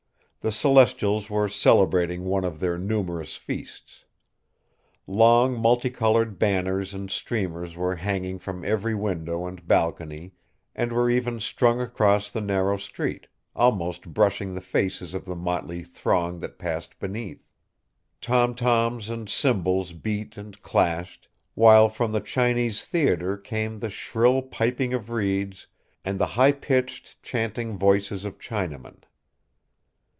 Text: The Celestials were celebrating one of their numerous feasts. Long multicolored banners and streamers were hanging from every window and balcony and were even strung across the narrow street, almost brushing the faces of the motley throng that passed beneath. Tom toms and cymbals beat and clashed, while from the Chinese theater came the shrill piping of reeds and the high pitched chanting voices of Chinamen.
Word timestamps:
The 0.43 0.51
Celestials 0.51 1.29
were 1.29 1.47
celebrating 1.47 2.25
one 2.25 2.43
of 2.43 2.59
their 2.59 2.75
numerous 2.75 3.35
feasts. 3.35 4.05
Long 5.05 5.55
multicolored 5.55 6.39
banners 6.39 6.95
and 6.95 7.11
streamers 7.11 7.77
were 7.77 7.97
hanging 7.97 8.39
from 8.39 8.65
every 8.65 8.95
window 8.95 9.45
and 9.45 9.67
balcony 9.67 10.33
and 10.75 10.91
were 10.91 11.11
even 11.11 11.39
strung 11.39 11.79
across 11.79 12.31
the 12.31 12.41
narrow 12.41 12.77
street, 12.77 13.27
almost 13.55 14.15
brushing 14.15 14.55
the 14.55 14.61
faces 14.61 15.13
of 15.13 15.25
the 15.25 15.35
motley 15.35 15.83
throng 15.83 16.39
that 16.39 16.57
passed 16.57 16.97
beneath. 16.97 17.47
Tom 18.19 18.55
toms 18.55 19.11
and 19.11 19.29
cymbals 19.29 19.93
beat 19.93 20.37
and 20.37 20.59
clashed, 20.63 21.27
while 21.53 21.87
from 21.87 22.13
the 22.13 22.19
Chinese 22.19 22.83
theater 22.83 23.37
came 23.37 23.77
the 23.77 23.91
shrill 23.91 24.41
piping 24.41 24.91
of 24.91 25.11
reeds 25.11 25.67
and 26.03 26.17
the 26.17 26.25
high 26.33 26.51
pitched 26.53 27.21
chanting 27.21 27.77
voices 27.77 28.25
of 28.25 28.39
Chinamen. 28.39 29.03